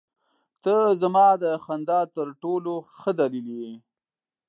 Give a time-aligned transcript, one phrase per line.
[0.63, 3.73] •ته زما د خندا تر ټولو ښه دلیل یې.